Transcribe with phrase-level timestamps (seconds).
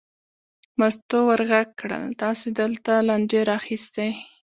[0.79, 4.09] مستو ور غږ کړل: تاسې دلته لانجې را اخیستې.